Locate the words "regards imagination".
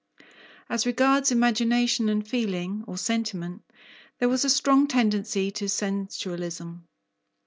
0.87-2.09